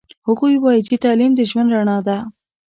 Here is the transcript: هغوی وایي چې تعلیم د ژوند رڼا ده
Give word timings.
هغوی 0.27 0.55
وایي 0.63 0.81
چې 0.87 0.95
تعلیم 1.03 1.31
د 1.35 1.41
ژوند 1.49 1.69
رڼا 1.75 1.97
ده 2.07 2.17